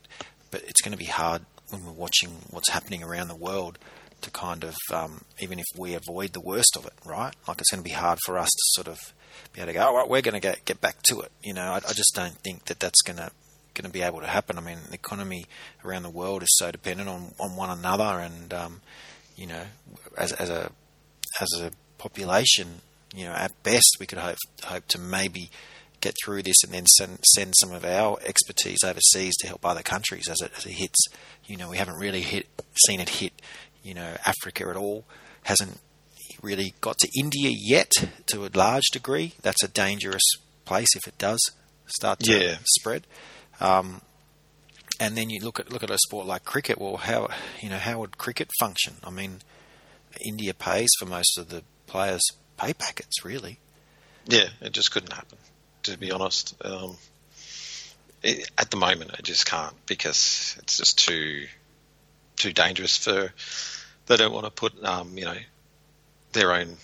but 0.52 0.64
it's 0.64 0.82
going 0.82 0.94
to 0.94 0.98
be 0.98 1.06
hard 1.06 1.44
when 1.70 1.86
we're 1.86 1.92
watching 1.92 2.30
what's 2.50 2.70
happening 2.70 3.04
around 3.04 3.28
the 3.28 3.36
world 3.36 3.78
to 4.22 4.32
kind 4.32 4.64
of, 4.64 4.76
um, 4.94 5.26
even 5.40 5.60
if 5.60 5.66
we 5.78 5.94
avoid 5.94 6.34
the 6.34 6.40
worst 6.40 6.78
of 6.78 6.86
it, 6.86 6.94
right? 7.06 7.34
Like 7.48 7.60
it's 7.60 7.72
going 7.72 7.84
to 7.84 7.90
be 7.90 7.94
hard 7.96 8.20
for 8.26 8.38
us 8.38 8.50
to 8.50 8.82
sort 8.82 8.88
of 8.88 8.98
be 9.54 9.62
able 9.62 9.74
to 9.74 9.74
go, 9.74 9.96
right, 9.96 10.08
we're 10.08 10.22
going 10.22 10.34
to 10.34 10.40
get 10.40 10.64
get 10.66 10.82
back 10.82 11.02
to 11.10 11.22
it. 11.22 11.32
You 11.44 11.54
know, 11.54 11.72
I, 11.74 11.78
I 11.78 11.94
just 11.94 12.14
don't 12.16 12.38
think 12.44 12.66
that 12.66 12.80
that's 12.80 13.02
going 13.02 13.18
to 13.18 13.32
going 13.76 13.86
to 13.86 13.92
be 13.92 14.02
able 14.02 14.22
to 14.22 14.28
happen. 14.28 14.58
I 14.58 14.62
mean, 14.62 14.80
the 14.90 14.96
economy 14.96 15.46
around 15.84 16.04
the 16.04 16.10
world 16.10 16.42
is 16.42 16.50
so 16.58 16.72
dependent 16.72 17.08
on, 17.10 17.34
on 17.40 17.56
one 17.56 17.70
another, 17.70 18.20
and 18.20 18.54
um, 18.54 18.82
you 19.36 19.46
know, 19.46 19.64
as 20.18 20.32
as 20.34 20.50
a 20.50 20.72
as 21.40 21.50
a 21.62 21.72
population, 21.98 22.82
you 23.16 23.26
know, 23.26 23.34
at 23.34 23.52
best 23.64 23.98
we 24.00 24.06
could 24.06 24.18
hope 24.20 24.38
hope 24.64 24.88
to 24.88 25.00
maybe 25.00 25.50
get 26.02 26.16
through 26.24 26.44
this 26.44 26.64
and 26.64 26.74
then 26.74 26.86
send 26.86 27.20
send 27.36 27.54
some 27.60 27.72
of 27.72 27.84
our 27.86 28.18
expertise 28.26 28.84
overseas 28.84 29.36
to 29.38 29.48
help 29.48 29.66
other 29.66 29.82
countries 29.82 30.28
as 30.30 30.42
it, 30.42 30.52
as 30.58 30.66
it 30.66 30.74
hits. 30.74 31.06
You 31.46 31.58
know, 31.58 31.70
we 31.70 31.78
haven't 31.78 32.00
really 32.00 32.22
hit 32.22 32.48
seen 32.86 33.00
it 33.00 33.10
hit, 33.10 33.34
you 33.84 33.94
know, 33.94 34.16
Africa 34.26 34.68
at 34.70 34.76
all. 34.76 35.06
Hasn't 35.44 35.80
really 36.42 36.74
got 36.82 36.98
to 37.00 37.10
India 37.18 37.52
yet 37.54 37.92
to 38.28 38.46
a 38.46 38.50
large 38.54 38.86
degree. 38.92 39.34
That's 39.42 39.64
a 39.64 39.68
dangerous 39.68 40.24
place 40.66 40.96
if 40.96 41.08
it 41.08 41.18
does 41.18 41.40
start 41.88 42.20
to 42.22 42.32
Yeah. 42.32 42.58
spread. 42.66 43.06
Um, 43.60 44.02
and 45.00 45.18
then 45.18 45.30
you 45.30 45.42
look 45.42 45.60
at 45.60 45.72
look 45.72 45.84
at 45.84 45.90
a 45.90 45.98
sport 45.98 46.26
like 46.26 46.46
cricket. 46.46 46.80
Well, 46.80 46.98
how 46.98 47.30
you 47.62 47.70
know 47.70 47.78
how 47.78 48.00
would 48.00 48.18
cricket 48.18 48.50
function? 48.60 48.96
I 49.04 49.10
mean, 49.10 49.40
India 50.26 50.54
pays 50.54 50.90
for 50.98 51.06
most 51.06 51.38
of 51.38 51.50
the 51.50 51.64
players' 51.88 52.24
pay 52.58 52.74
packets, 52.74 53.26
really. 53.26 53.60
Yeah, 54.28 54.48
it 54.62 54.72
just 54.72 54.92
couldn't 54.92 55.14
happen, 55.14 55.38
to 55.84 55.98
be 55.98 56.12
honest. 56.12 56.56
Um, 56.64 56.98
it, 58.24 58.50
at 58.58 58.72
the 58.72 58.78
moment, 58.78 59.12
it 59.20 59.24
just 59.24 59.46
can't 59.46 59.76
because 59.86 60.56
it's 60.60 60.78
just 60.78 60.98
too 60.98 61.46
too 62.38 62.54
dangerous 62.54 62.98
for. 62.98 63.32
They 64.08 64.18
don't 64.18 64.34
want 64.34 64.46
to 64.46 64.52
put, 64.52 64.84
um, 64.84 65.18
you 65.18 65.26
know, 65.26 65.38
their 66.34 66.54
own. 66.54 66.78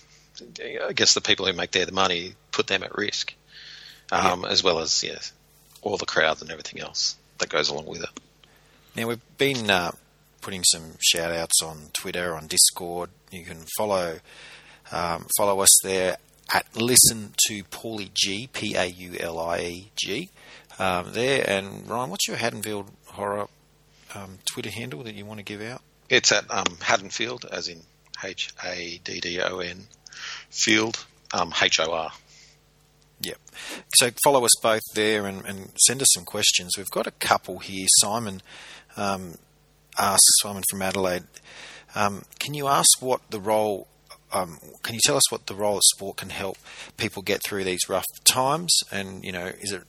I 0.60 0.92
guess 0.92 1.14
the 1.14 1.20
people 1.20 1.46
who 1.46 1.52
make 1.52 1.70
their 1.70 1.86
the 1.86 1.92
money 1.92 2.34
put 2.50 2.66
them 2.66 2.82
at 2.82 2.96
risk, 2.96 3.32
um, 4.10 4.44
as 4.44 4.64
well 4.64 4.80
as 4.80 5.02
yeah, 5.04 5.18
all 5.82 5.96
the 5.96 6.06
crowds 6.06 6.42
and 6.42 6.50
everything 6.50 6.80
else 6.80 7.16
that 7.38 7.48
goes 7.48 7.68
along 7.68 7.86
with 7.86 8.02
it. 8.02 8.20
Now 8.96 9.08
we've 9.08 9.38
been 9.38 9.70
uh, 9.70 9.92
putting 10.40 10.62
some 10.64 10.94
shout 11.00 11.32
outs 11.32 11.62
on 11.62 11.90
Twitter, 11.92 12.34
on 12.34 12.46
Discord. 12.46 13.10
You 13.30 13.44
can 13.44 13.64
follow 13.76 14.18
um, 14.90 15.26
follow 15.36 15.60
us 15.60 15.80
there 15.82 16.16
at 16.52 16.66
listen 16.76 17.32
to 17.48 17.64
Paulie 17.64 18.12
G 18.12 18.48
P 18.52 18.74
A 18.74 18.84
U 18.86 19.16
L 19.18 19.38
I 19.38 19.58
E 19.58 19.90
G 19.96 20.30
um, 20.78 21.12
there. 21.12 21.44
And 21.48 21.88
Ryan, 21.88 22.10
what's 22.10 22.28
your 22.28 22.36
Haddonfield 22.36 22.90
horror 23.06 23.48
um, 24.14 24.38
Twitter 24.44 24.70
handle 24.70 25.02
that 25.04 25.14
you 25.14 25.24
want 25.24 25.38
to 25.38 25.44
give 25.44 25.62
out? 25.62 25.82
It's 26.08 26.30
at 26.32 26.44
um, 26.50 26.76
Haddonfield, 26.80 27.46
as 27.50 27.68
in 27.68 27.80
H 28.22 28.50
A 28.62 29.00
D 29.02 29.20
D 29.20 29.40
O 29.40 29.60
N, 29.60 29.86
Field, 30.50 31.06
um, 31.32 31.54
H 31.60 31.80
O 31.80 31.90
R. 31.90 32.12
Yep. 33.22 33.38
So 33.94 34.10
follow 34.24 34.44
us 34.44 34.52
both 34.62 34.82
there 34.94 35.26
and, 35.26 35.44
and 35.44 35.70
send 35.86 36.02
us 36.02 36.08
some 36.12 36.24
questions. 36.24 36.72
We've 36.76 36.90
got 36.90 37.06
a 37.06 37.12
couple 37.12 37.60
here. 37.60 37.86
Simon 38.00 38.42
um, 38.96 39.34
asks, 39.98 40.40
Simon 40.40 40.62
from 40.68 40.82
Adelaide, 40.82 41.24
um, 41.94 42.24
can 42.38 42.54
you 42.54 42.66
ask 42.66 43.00
what 43.00 43.20
the 43.30 43.38
role, 43.38 43.86
um, 44.32 44.58
can 44.82 44.94
you 44.94 45.00
tell 45.04 45.16
us 45.16 45.30
what 45.30 45.46
the 45.46 45.54
role 45.54 45.76
of 45.76 45.82
sport 45.94 46.16
can 46.16 46.30
help 46.30 46.56
people 46.96 47.22
get 47.22 47.42
through 47.44 47.64
these 47.64 47.88
rough 47.88 48.06
times? 48.24 48.76
And, 48.90 49.24
you 49.24 49.30
know, 49.30 49.52
is 49.60 49.72
it, 49.72 49.82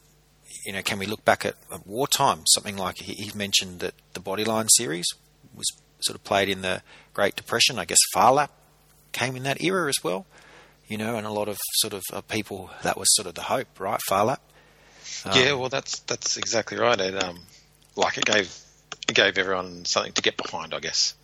you 0.65 0.73
know, 0.73 0.83
can 0.83 0.99
we 0.99 1.07
look 1.07 1.25
back 1.25 1.45
at, 1.45 1.55
at 1.71 1.87
wartime? 1.87 2.41
Something 2.45 2.77
like 2.77 2.97
he, 2.97 3.13
he 3.13 3.31
mentioned 3.35 3.79
that 3.79 3.95
the 4.13 4.19
Bodyline 4.19 4.67
series 4.69 5.07
was 5.55 5.65
sort 6.01 6.17
of 6.17 6.23
played 6.23 6.49
in 6.49 6.61
the 6.61 6.81
Great 7.13 7.35
Depression. 7.35 7.79
I 7.79 7.85
guess 7.85 7.97
Phar 8.13 8.33
Lap 8.33 8.51
came 9.11 9.35
in 9.35 9.43
that 9.43 9.61
era 9.63 9.89
as 9.89 10.03
well. 10.03 10.25
You 10.87 10.97
know, 10.97 11.15
and 11.15 11.25
a 11.25 11.31
lot 11.31 11.47
of 11.47 11.57
sort 11.75 11.93
of 11.93 12.03
uh, 12.11 12.21
people 12.21 12.69
that 12.83 12.97
was 12.97 13.13
sort 13.15 13.27
of 13.27 13.35
the 13.35 13.41
hope, 13.41 13.79
right? 13.79 13.99
Phar 14.07 14.25
Lap. 14.25 14.41
Um, 15.25 15.31
yeah, 15.35 15.53
well, 15.53 15.69
that's 15.69 15.99
that's 15.99 16.37
exactly 16.37 16.77
right. 16.77 16.99
It 16.99 17.23
um, 17.23 17.39
like 17.95 18.17
it 18.17 18.25
gave 18.25 18.53
it 19.07 19.15
gave 19.15 19.37
everyone 19.37 19.85
something 19.85 20.13
to 20.13 20.21
get 20.21 20.37
behind, 20.37 20.73
I 20.73 20.79
guess. 20.79 21.15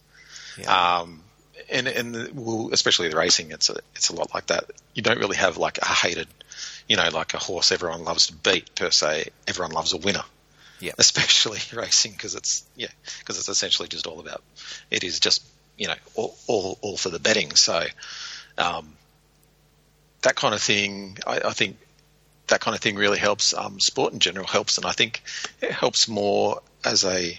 Yeah. 0.58 1.00
Um, 1.00 1.24
and 1.70 1.88
and 1.88 2.16
the, 2.16 2.32
well, 2.34 2.70
especially 2.72 3.10
the 3.10 3.18
racing, 3.18 3.52
it's 3.52 3.70
a 3.70 3.78
it's 3.96 4.10
a 4.10 4.16
lot 4.16 4.34
like 4.34 4.48
that. 4.48 4.66
You 4.94 5.02
don't 5.02 5.20
really 5.20 5.38
have 5.38 5.58
like 5.58 5.78
a 5.80 5.86
hated, 5.86 6.28
you 6.88 6.98
know, 6.98 7.10
like 7.12 7.34
a 7.34 7.38
horse 7.38 7.72
everyone 7.72 8.04
loves 8.04 8.28
to 8.28 8.34
beat 8.34 8.74
per 8.76 8.92
se. 8.92 9.30
Everyone 9.48 9.72
loves 9.72 9.94
a 9.94 9.98
winner. 9.98 10.24
Yeah. 10.80 10.94
Especially 10.98 11.60
racing 11.78 12.14
because 12.14 12.36
it's 12.36 12.64
yeah 12.76 12.88
because 13.20 13.38
it's 13.38 13.50
essentially 13.50 13.88
just 13.88 14.08
all 14.08 14.20
about 14.20 14.42
it 14.90 15.04
is 15.04 15.20
just 15.20 15.44
you 15.78 15.88
know 15.88 15.96
all 16.16 16.36
all, 16.48 16.78
all 16.82 16.98
for 16.98 17.10
the 17.10 17.20
betting. 17.20 17.56
So 17.56 17.86
um, 18.58 18.94
that 20.22 20.36
kind 20.36 20.54
of 20.54 20.62
thing, 20.62 21.18
I, 21.26 21.42
I 21.46 21.52
think 21.54 21.78
that 22.48 22.60
kind 22.62 22.76
of 22.76 22.82
thing 22.82 22.96
really 22.96 23.20
helps. 23.20 23.54
Um, 23.54 23.80
sport 23.80 24.14
in 24.14 24.20
general 24.20 24.46
helps, 24.48 24.78
and 24.78 24.86
I 24.86 24.92
think 24.92 25.22
it 25.62 25.72
helps 25.72 26.08
more 26.08 26.62
as 26.84 27.06
a 27.06 27.38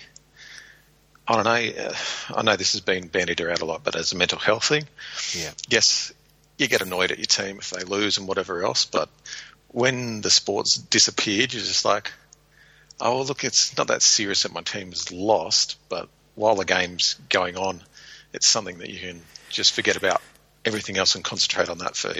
I 1.29 1.35
don't 1.35 1.45
know. 1.45 1.85
Uh, 1.85 1.95
I 2.35 2.43
know 2.43 2.57
this 2.57 2.73
has 2.73 2.81
been 2.81 3.07
bandied 3.07 3.41
around 3.41 3.61
a 3.61 3.65
lot, 3.65 3.85
but 3.85 3.95
as 3.95 4.13
a 4.13 4.17
mental 4.17 4.39
health 4.39 4.65
thing, 4.65 4.87
Yeah. 5.37 5.51
yes, 5.69 6.13
you 6.59 6.67
get 6.67 6.83
annoyed 6.83 7.13
at 7.13 7.19
your 7.19 7.27
team 7.27 7.59
if 7.59 7.71
they 7.71 7.85
lose 7.85 8.19
and 8.19 8.27
whatever 8.27 8.65
else, 8.65 8.85
but 8.85 9.09
when 9.69 10.21
the 10.23 10.31
sports 10.31 10.77
disappeared, 10.77 11.55
you're 11.55 11.63
just 11.63 11.85
like, 11.85 12.11
oh, 13.01 13.17
well, 13.17 13.25
look, 13.27 13.45
it's 13.45 13.77
not 13.79 13.87
that 13.89 14.03
serious 14.03 14.43
that 14.43 14.53
my 14.53 14.63
team's 14.63 15.13
lost, 15.13 15.77
but 15.89 16.09
while 16.35 16.57
the 16.57 16.65
game's 16.65 17.15
going 17.29 17.57
on, 17.57 17.81
it's 18.33 18.49
something 18.49 18.79
that 18.79 18.89
you 18.91 18.99
can 18.99 19.21
just 19.51 19.73
forget 19.73 19.97
about 19.97 20.21
everything 20.65 20.97
else 20.97 21.15
and 21.15 21.25
concentrate 21.25 21.69
on 21.69 21.79
that 21.79 21.97
for, 21.97 22.13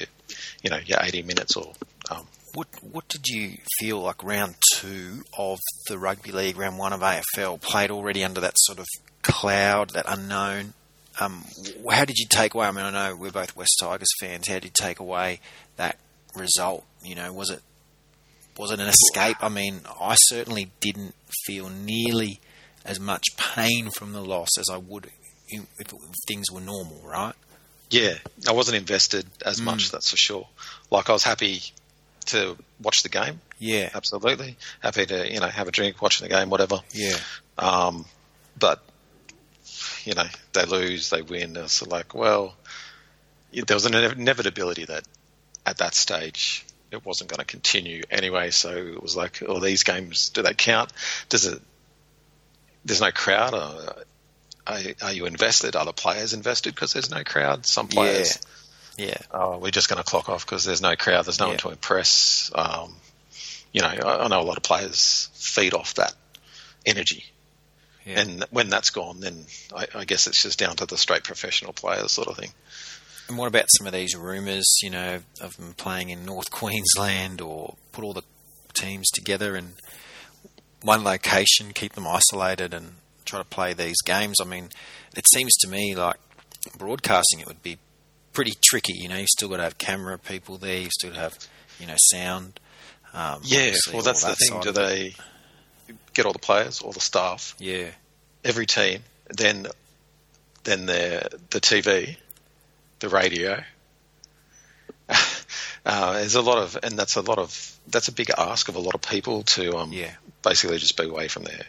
you 0.63 0.71
know, 0.71 0.79
your 0.85 0.99
80 1.03 1.23
minutes 1.23 1.57
or, 1.57 1.73
um, 2.11 2.27
What 2.55 2.69
what 2.83 3.07
did 3.09 3.27
you 3.29 3.59
feel 3.79 4.01
like 4.01 4.25
round 4.25 4.57
two 4.75 5.23
of 5.39 5.59
the 5.89 5.99
rugby 5.99 6.33
league, 6.33 6.57
round 6.57 6.79
one 6.79 6.93
of 6.93 7.01
AFL, 7.01 7.61
played 7.61 7.91
already 7.91 8.25
under 8.25 8.41
that 8.41 8.55
sort 8.57 8.79
of 8.79 8.87
cloud, 9.23 9.91
that 9.91 10.07
unknown? 10.09 10.75
Um, 11.21 11.45
how 11.91 12.05
did 12.05 12.19
you 12.19 12.27
take 12.29 12.55
away? 12.55 12.67
I 12.67 12.71
mean, 12.71 12.85
I 12.85 12.91
know 12.91 13.17
we're 13.17 13.31
both 13.31 13.55
West 13.55 13.77
Tigers 13.81 14.09
fans. 14.21 14.49
How 14.49 14.55
did 14.55 14.65
you 14.65 14.71
take 14.75 15.01
away 15.01 15.41
that 15.77 15.99
result? 16.35 16.85
You 17.05 17.15
know, 17.15 17.33
was 17.33 17.51
it 17.51 17.63
was 18.57 18.71
it 18.71 18.81
an 18.81 18.89
escape? 18.89 19.37
I 19.41 19.49
mean, 19.49 19.81
I 20.01 20.17
certainly 20.17 20.71
didn't 20.81 21.15
feel 21.47 21.69
nearly 21.69 22.41
as 22.85 22.99
much 22.99 23.25
pain 23.37 23.91
from 23.91 24.13
the 24.13 24.23
loss 24.23 24.49
as 24.59 24.67
I 24.71 24.77
would 24.77 25.11
if, 25.49 25.67
if 25.79 25.93
things 26.27 26.51
were 26.51 26.61
normal, 26.61 27.01
right? 27.05 27.35
Yeah, 27.91 28.15
I 28.49 28.53
wasn't 28.53 28.77
invested 28.77 29.27
as 29.45 29.61
much, 29.61 29.91
that's 29.91 30.11
for 30.11 30.17
sure. 30.17 30.47
Like 30.91 31.11
I 31.11 31.13
was 31.13 31.25
happy 31.25 31.61
to 32.27 32.57
watch 32.81 33.03
the 33.03 33.09
game, 33.09 33.41
Yeah, 33.59 33.91
absolutely. 33.95 34.57
Happy 34.81 35.07
to, 35.07 35.33
you 35.33 35.41
know, 35.41 35.49
have 35.49 35.67
a 35.67 35.73
drink, 35.73 36.01
watching 36.01 36.29
the 36.29 36.35
game, 36.35 36.51
whatever. 36.51 36.81
yeah, 36.93 37.17
Um, 37.59 38.05
but, 38.59 38.81
you 40.05 40.15
know, 40.15 40.27
they 40.53 40.65
lose, 40.67 41.11
they 41.11 41.23
win. 41.23 41.57
It's 41.57 41.85
like, 41.87 42.15
well, 42.15 42.55
there 43.53 43.75
was 43.77 43.87
an 43.87 43.95
inevitability 43.95 44.85
that 44.85 45.03
at 45.67 45.79
that 45.79 45.95
stage 45.95 46.65
it 46.93 47.05
wasn't 47.05 47.31
going 47.31 47.39
to 47.39 47.45
continue 47.45 48.03
anyway. 48.11 48.51
So 48.51 48.71
it 48.71 49.03
was 49.03 49.17
like, 49.17 49.43
oh, 49.47 49.59
these 49.59 49.83
games, 49.83 50.29
do 50.31 50.43
they 50.43 50.55
count? 50.55 50.93
Does 51.29 51.47
it, 51.47 51.61
there's 52.85 53.01
no 53.01 53.11
crowd? 53.11 53.55
Or, 53.55 54.05
are, 54.67 54.79
are 55.03 55.13
you 55.13 55.27
invested? 55.27 55.77
Are 55.77 55.85
the 55.85 55.93
players 55.93 56.33
invested 56.33 56.75
because 56.75 56.93
there's 56.93 57.11
no 57.11 57.25
crowd? 57.25 57.67
Some 57.67 57.89
players 57.89 58.39
yeah. 58.99 59.17
oh, 59.31 59.59
we're 59.59 59.71
just 59.71 59.89
going 59.89 59.97
to 60.03 60.05
clock 60.09 60.29
off 60.29 60.45
because 60.45 60.65
there's 60.65 60.83
no 60.83 60.95
crowd, 60.97 61.25
there's 61.25 61.41
no 61.41 61.47
Yeah. 61.47 61.53
one 61.53 61.59
to 61.59 61.71
impress. 61.71 62.51
Um, 62.55 62.95
you 63.73 63.81
know, 63.81 63.89
I, 63.89 64.25
I 64.25 64.29
know 64.29 64.41
a 64.41 64.43
lot 64.43 64.57
of 64.59 64.63
players 64.63 65.31
feed 65.33 65.73
off 65.75 65.95
that 65.95 66.13
energy, 66.85 67.25
Yeah. 68.05 68.21
and 68.21 68.45
when 68.51 68.69
that's 68.69 68.91
gone, 68.91 69.21
then 69.21 69.45
I, 69.75 69.87
I 69.95 70.05
guess 70.05 70.27
it's 70.27 70.43
just 70.43 70.59
down 70.59 70.77
to 70.77 70.87
the 70.87 70.99
straight 70.99 71.25
professional 71.25 71.73
players 71.73 72.13
sort 72.13 72.29
of 72.29 72.37
thing. 72.37 72.51
And 73.29 73.39
what 73.39 73.47
about 73.47 73.67
some 73.79 73.87
of 73.87 73.93
these 73.93 74.17
rumours, 74.17 74.67
you 74.83 74.91
know, 74.91 75.21
of 75.41 75.57
them 75.57 75.75
playing 75.77 76.11
in 76.11 76.27
North 76.27 76.51
Queensland 76.51 77.41
or 77.41 77.77
put 77.93 78.05
all 78.05 78.13
the 78.13 78.25
teams 78.75 79.09
together 79.11 79.57
in 79.57 79.75
one 80.83 81.05
location, 81.05 81.73
keep 81.73 81.93
them 81.95 82.07
isolated 82.07 82.75
and 82.75 82.95
try 83.25 83.39
to 83.41 83.45
play 83.45 83.73
these 83.73 84.01
games? 84.05 84.37
I 84.41 84.45
mean, 84.45 84.69
it 85.17 85.25
seems 85.33 85.55
to 85.59 85.69
me 85.69 85.95
like 85.95 86.17
broadcasting 86.79 87.41
it 87.41 87.47
would 87.47 87.63
be 87.63 87.79
pretty 88.33 88.53
tricky. 88.63 88.95
You 88.95 89.09
know, 89.09 89.17
you've 89.17 89.29
still 89.29 89.49
got 89.49 89.59
to 89.59 89.63
have 89.65 89.79
camera 89.79 90.19
people 90.19 90.57
there, 90.59 90.79
you've 90.79 90.93
still 90.93 91.11
got 91.11 91.17
to 91.17 91.21
have, 91.23 91.39
you 91.79 91.87
know, 91.87 91.97
sound. 91.99 92.61
Um, 93.13 93.41
Yeah, 93.43 93.73
well, 93.93 94.03
that's 94.03 94.23
all 94.25 94.31
the 94.31 94.37
thing. 94.37 94.61
Do 94.61 94.73
they 94.73 95.15
get 96.15 96.27
all 96.27 96.33
the 96.33 96.39
players, 96.39 96.81
all 96.81 96.93
the 96.93 97.01
staff, 97.01 97.55
Yeah, 97.59 97.89
every 98.45 98.67
team, 98.67 99.01
then 99.29 99.67
then 100.65 100.87
the 100.87 101.29
the 101.51 101.61
TV, 101.61 102.17
the 103.01 103.09
radio? 103.09 103.63
Uh, 105.85 106.13
there's 106.13 106.35
a 106.35 106.43
lot 106.43 106.59
of, 106.59 106.77
and 106.83 106.99
that's 106.99 107.17
a 107.17 107.23
lot 107.23 107.39
of, 107.39 107.73
that's 107.89 108.09
a 108.09 108.13
big 108.13 108.31
ask 108.37 108.69
of 108.69 108.77
a 108.77 108.79
lot 108.79 108.95
of 108.95 109.01
people 109.01 109.43
to 109.45 109.79
um, 109.79 109.91
Yeah. 109.95 110.11
basically 110.43 110.77
just 110.77 110.95
be 110.99 111.05
away 111.05 111.27
from 111.29 111.45
their 111.45 111.63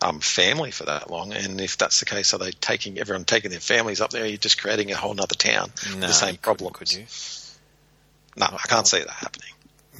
um, 0.00 0.20
family 0.20 0.70
for 0.70 0.84
that 0.84 1.10
long. 1.10 1.32
And 1.32 1.60
if 1.60 1.76
that's 1.78 2.00
the 2.00 2.06
case, 2.06 2.32
are 2.34 2.38
they 2.38 2.52
taking 2.52 2.98
everyone 2.98 3.24
taking 3.24 3.50
their 3.50 3.60
families 3.60 4.00
up 4.00 4.10
there? 4.10 4.26
You're 4.26 4.38
just 4.38 4.60
creating 4.60 4.90
a 4.90 4.96
whole 4.96 5.12
other 5.20 5.34
town. 5.34 5.72
no, 5.94 6.06
the 6.06 6.12
same 6.12 6.36
problem. 6.36 6.72
could 6.72 6.92
you? 6.92 7.04
No, 8.36 8.46
I 8.46 8.68
can't 8.68 8.86
see 8.86 8.98
that 8.98 9.10
happening. 9.10 9.50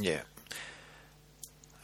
Yeah. 0.01 0.21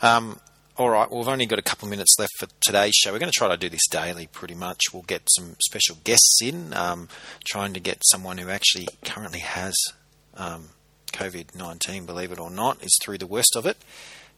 Um, 0.03 0.39
all 0.77 0.91
right. 0.91 1.11
Well, 1.11 1.21
we've 1.21 1.29
only 1.29 1.47
got 1.47 1.59
a 1.59 1.63
couple 1.63 1.87
of 1.87 1.91
minutes 1.91 2.17
left 2.19 2.33
for 2.39 2.47
today's 2.61 2.95
show. 2.95 3.13
We're 3.13 3.19
going 3.19 3.33
to 3.33 3.39
try 3.39 3.49
to 3.49 3.57
do 3.57 3.69
this 3.69 3.87
daily, 3.91 4.27
pretty 4.27 4.55
much. 4.55 4.81
We'll 4.93 5.03
get 5.03 5.23
some 5.31 5.57
special 5.65 5.97
guests 6.05 6.41
in, 6.43 6.75
um, 6.75 7.09
trying 7.47 7.73
to 7.75 7.81
get 7.81 8.03
someone 8.07 8.39
who 8.39 8.51
actually 8.51 8.89
currently 9.05 9.41
has 9.41 9.75
um, 10.37 10.71
COVID 11.13 11.55
nineteen, 11.55 12.07
believe 12.07 12.33
it 12.33 12.41
or 12.41 12.51
not, 12.51 12.83
is 12.85 12.99
through 13.03 13.19
the 13.19 13.27
worst 13.27 13.55
of 13.57 13.67
it, 13.67 13.77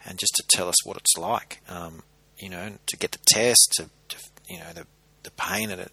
and 0.04 0.18
just 0.18 0.35
to 0.37 0.45
tell 0.49 0.68
us 0.68 0.85
what 0.85 0.97
it's 0.97 1.16
like. 1.18 1.61
Um, 1.68 2.02
you 2.38 2.49
know, 2.49 2.73
to 2.87 2.97
get 2.97 3.12
the 3.12 3.19
test, 3.26 3.73
to, 3.76 3.90
to 4.09 4.16
you 4.49 4.59
know 4.59 4.73
the 4.75 4.87
the 5.23 5.31
pain 5.33 5.69
that 5.69 5.78
it 5.78 5.93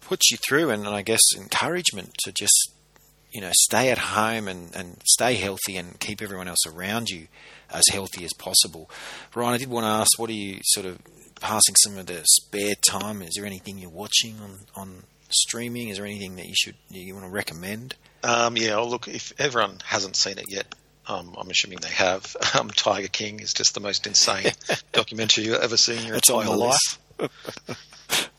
puts 0.00 0.30
you 0.30 0.36
through, 0.36 0.70
and, 0.70 0.86
and 0.86 0.94
I 0.94 1.02
guess 1.02 1.20
encouragement 1.36 2.14
to 2.24 2.32
just 2.32 2.72
you 3.36 3.42
know, 3.42 3.50
stay 3.52 3.90
at 3.90 3.98
home 3.98 4.48
and, 4.48 4.74
and 4.74 4.96
stay 5.04 5.34
healthy 5.34 5.76
and 5.76 6.00
keep 6.00 6.22
everyone 6.22 6.48
else 6.48 6.66
around 6.66 7.10
you 7.10 7.28
as 7.70 7.84
healthy 7.92 8.24
as 8.24 8.32
possible. 8.32 8.88
Ryan, 9.34 9.54
I 9.54 9.58
did 9.58 9.68
want 9.68 9.84
to 9.84 9.88
ask, 9.88 10.18
what 10.18 10.30
are 10.30 10.32
you 10.32 10.60
sort 10.64 10.86
of 10.86 10.98
passing 11.38 11.74
some 11.76 11.98
of 11.98 12.06
the 12.06 12.22
spare 12.24 12.74
time? 12.88 13.20
Is 13.20 13.34
there 13.36 13.44
anything 13.44 13.76
you're 13.76 13.90
watching 13.90 14.36
on, 14.40 14.60
on 14.74 15.02
streaming? 15.28 15.90
Is 15.90 15.98
there 15.98 16.06
anything 16.06 16.36
that 16.36 16.46
you 16.46 16.54
should 16.56 16.76
you 16.88 17.12
want 17.12 17.26
to 17.26 17.30
recommend? 17.30 17.94
Um, 18.22 18.56
yeah, 18.56 18.76
look, 18.78 19.06
if 19.06 19.32
everyone 19.38 19.80
hasn't 19.84 20.16
seen 20.16 20.38
it 20.38 20.46
yet, 20.48 20.74
um, 21.06 21.34
I'm 21.38 21.50
assuming 21.50 21.78
they 21.80 21.88
have. 21.88 22.36
Um, 22.56 22.70
Tiger 22.70 23.08
King 23.08 23.40
is 23.40 23.52
just 23.52 23.74
the 23.74 23.80
most 23.80 24.06
insane 24.06 24.52
documentary 24.92 25.44
you've 25.44 25.60
ever 25.60 25.76
seen 25.76 25.98
in 25.98 26.06
your 26.06 26.16
It's 26.16 26.30
entire 26.30 26.56
life. 26.56 26.98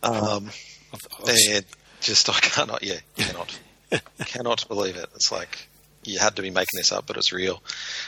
Um, 0.02 0.50
and 1.28 1.66
just 2.00 2.30
I 2.30 2.40
cannot, 2.40 2.84
yeah, 2.84 3.00
cannot, 3.18 3.60
cannot 4.26 4.68
believe 4.68 4.96
it. 4.96 5.10
It's 5.16 5.32
like 5.32 5.68
you 6.04 6.20
had 6.20 6.38
to 6.38 6.42
be 6.42 6.50
making 6.50 6.78
this 6.78 6.92
up, 6.92 7.06
but 7.06 7.18
it's 7.18 7.34
real. 7.34 7.62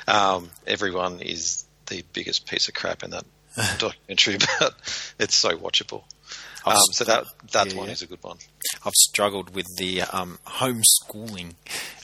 Um, 0.07 0.49
everyone 0.65 1.19
is 1.19 1.65
the 1.87 2.03
biggest 2.13 2.47
piece 2.47 2.69
of 2.69 2.75
crap 2.75 3.03
in 3.03 3.11
that 3.11 3.25
documentary, 3.77 4.37
but 4.59 4.75
it's 5.19 5.35
so 5.35 5.57
watchable. 5.57 6.03
Um, 6.65 6.75
so 6.91 7.03
that 7.05 7.25
that 7.51 7.71
yeah, 7.71 7.77
one 7.77 7.87
yeah. 7.87 7.93
is 7.93 8.01
a 8.01 8.07
good 8.07 8.21
one. 8.21 8.37
I've 8.85 8.93
struggled 8.93 9.55
with 9.55 9.65
the 9.77 10.01
um, 10.01 10.39
homeschooling 10.45 11.55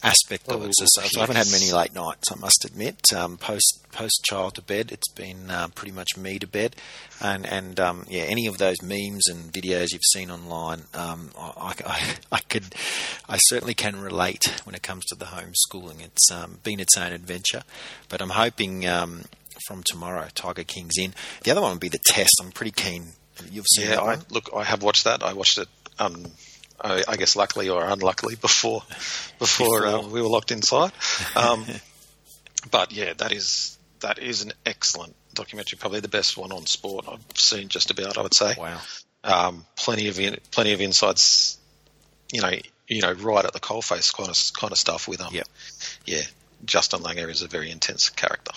aspect 0.02 0.48
of 0.50 0.64
it. 0.64 0.74
So, 0.78 0.86
so 0.86 1.20
I 1.20 1.22
haven't 1.22 1.36
had 1.36 1.52
many 1.52 1.72
late 1.72 1.94
nights, 1.94 2.32
I 2.32 2.36
must 2.40 2.66
admit. 2.66 3.02
Um, 3.16 3.38
post 3.38 3.82
post 3.92 4.22
child 4.24 4.56
to 4.56 4.62
bed, 4.62 4.92
it's 4.92 5.12
been 5.12 5.50
uh, 5.50 5.68
pretty 5.70 5.92
much 5.92 6.18
me 6.18 6.40
to 6.40 6.48
bed, 6.48 6.76
and 7.22 7.46
and 7.46 7.80
um, 7.80 8.06
yeah, 8.10 8.24
any 8.24 8.48
of 8.48 8.58
those 8.58 8.82
memes 8.82 9.28
and 9.28 9.52
videos 9.52 9.88
you've 9.92 10.02
seen 10.14 10.32
online, 10.32 10.84
um, 10.94 11.32
I, 11.38 11.74
I, 11.86 12.16
I 12.32 12.40
could, 12.40 12.76
I 13.28 13.38
certainly 13.38 13.74
can 13.74 14.00
relate 14.00 14.44
when 14.64 14.76
it 14.76 14.84
comes 14.84 15.06
to 15.06 15.16
the 15.16 15.26
homeschooling. 15.26 16.04
It's 16.04 16.32
um, 16.32 16.60
been 16.64 16.80
its 16.80 16.98
own 16.98 17.12
adventure, 17.12 17.64
but 18.10 18.22
I'm 18.22 18.32
hoping. 18.32 18.88
Um, 18.88 19.26
from 19.68 19.84
tomorrow, 19.84 20.28
Tiger 20.36 20.66
King's 20.66 20.98
in. 21.00 21.14
The 21.44 21.52
other 21.52 21.62
one 21.62 21.72
would 21.72 21.80
be 21.80 21.88
the 21.88 21.98
test. 21.98 22.30
I'm 22.42 22.52
pretty 22.52 22.72
keen. 22.72 23.14
You've 23.52 23.66
seen 23.68 23.86
Yeah, 23.90 23.96
that 23.96 24.04
I, 24.04 24.18
look, 24.30 24.50
I 24.56 24.64
have 24.64 24.84
watched 24.84 25.04
that. 25.06 25.24
I 25.24 25.34
watched 25.34 25.58
it. 25.58 25.68
Um, 26.00 26.26
I, 26.80 27.04
I 27.08 27.16
guess 27.16 27.36
luckily 27.36 27.70
or 27.70 27.84
unluckily 27.86 28.36
before 28.42 28.82
before, 29.40 29.82
Before. 29.82 29.86
Uh, 29.86 30.02
we 30.08 30.22
were 30.22 30.28
locked 30.28 30.52
inside. 30.52 30.92
Um, 31.36 31.66
but 32.72 32.92
yeah, 32.92 33.14
that 33.14 33.32
is 33.32 33.78
that 34.02 34.20
is 34.20 34.42
an 34.44 34.54
excellent 34.66 35.16
documentary. 35.34 35.78
Probably 35.78 36.00
the 36.00 36.08
best 36.08 36.38
one 36.38 36.52
on 36.52 36.66
sport 36.66 37.06
I've 37.10 37.24
seen. 37.36 37.70
Just 37.70 37.92
about, 37.92 38.18
I 38.18 38.22
would 38.22 38.36
say. 38.36 38.56
Wow. 38.58 38.80
Um, 39.24 39.66
plenty 39.76 40.08
of 40.08 40.20
in, 40.20 40.38
plenty 40.52 40.74
of 40.74 40.82
insights. 40.82 41.58
You 42.32 42.42
know, 42.42 42.52
you 42.88 43.02
know, 43.02 43.14
right 43.14 43.46
at 43.46 43.54
the 43.54 43.60
coalface 43.60 44.14
kind 44.14 44.30
of 44.30 44.60
kind 44.60 44.72
of 44.72 44.78
stuff 44.78 45.08
with. 45.08 45.22
Yep. 45.32 45.48
Yeah, 46.06 46.22
Justin 46.66 47.02
Langer 47.02 47.30
is 47.30 47.42
a 47.42 47.48
very 47.48 47.72
intense 47.72 48.10
character. 48.10 48.52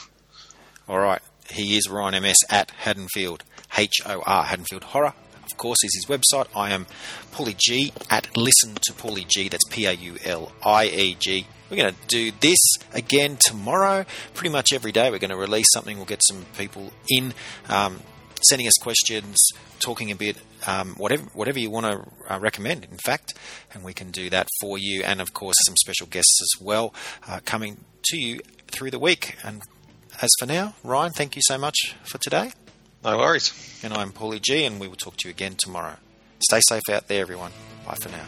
All 0.89 0.99
right. 0.99 1.21
He 1.51 1.77
is 1.77 1.89
Ryan 1.89 2.23
MS 2.23 2.37
at 2.51 2.71
Haddonfield, 2.73 3.43
H 3.77 4.01
O 4.07 4.23
R, 4.27 4.45
Haddonfield 4.45 4.85
Horror. 4.85 5.15
Of 5.45 5.57
course, 5.57 5.79
is 5.83 5.95
his 5.95 6.07
website. 6.07 6.47
I 6.55 6.71
am 6.71 6.87
Paulie 7.33 7.57
G 7.57 7.93
at 8.11 8.37
Listen 8.37 8.75
to 8.83 8.93
Paulie 8.93 9.27
G. 9.27 9.49
That's 9.49 9.65
P 9.71 9.87
A 9.87 9.93
U 9.93 10.17
L 10.25 10.53
I 10.65 10.87
E 10.87 11.17
G. 11.19 11.47
We're 11.71 11.77
going 11.77 11.95
to 11.95 12.07
do 12.07 12.33
this 12.41 12.59
again 12.95 13.37
tomorrow. 13.39 14.07
Pretty 14.35 14.51
much 14.51 14.73
every 14.73 14.93
day, 14.93 15.11
we're 15.11 15.19
going 15.19 15.31
to 15.31 15.37
release 15.37 15.67
something. 15.73 15.97
We'll 15.97 16.07
get 16.07 16.23
some 16.27 16.47
people 16.57 16.93
in, 17.11 17.35
um, 17.69 18.01
sending 18.43 18.67
us 18.67 18.75
questions, 18.81 19.37
talking 19.79 20.11
a 20.11 20.17
bit, 20.17 20.39
um, 20.67 20.95
whatever 20.97 21.25
whatever 21.35 21.59
you 21.59 21.71
want 21.71 21.87
to 21.87 22.33
uh, 22.33 22.39
recommend. 22.39 22.85
In 22.85 22.99
fact, 22.99 23.35
and 23.73 23.85
we 23.85 23.93
can 23.93 24.11
do 24.11 24.31
that 24.31 24.49
for 24.61 24.79
you. 24.79 25.03
And 25.03 25.21
of 25.21 25.35
course, 25.35 25.57
some 25.67 25.77
special 25.77 26.07
guests 26.07 26.39
as 26.43 26.63
well 26.63 26.95
uh, 27.27 27.41
coming 27.45 27.85
to 28.05 28.19
you 28.19 28.41
through 28.71 28.91
the 28.91 28.99
week. 28.99 29.37
And 29.45 29.63
as 30.21 30.31
for 30.39 30.47
now, 30.47 30.75
Ryan, 30.83 31.13
thank 31.13 31.37
you 31.37 31.43
so 31.45 31.59
much 31.59 31.95
for 32.05 32.19
today. 32.19 32.53
No 33.05 33.17
worries. 33.19 33.81
And 33.85 33.95
I'm 33.95 34.13
Paulie 34.13 34.43
G, 34.43 34.65
and 34.65 34.81
we 34.81 34.89
will 34.89 34.97
talk 34.97 35.17
to 35.19 35.29
you 35.29 35.31
again 35.31 35.55
tomorrow. 35.57 35.97
Stay 36.41 36.61
safe 36.69 36.83
out 36.91 37.09
there, 37.09 37.21
everyone. 37.21 37.53
Bye 37.87 37.95
for 37.95 38.09
now. 38.09 38.27